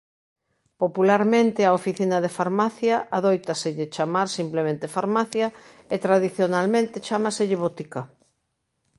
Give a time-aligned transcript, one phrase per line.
[0.81, 5.47] Popularmente á oficina de farmacia adóitaselle chamar simplemente farmacia
[5.93, 8.01] e tradicionalmente chámaselle "botica".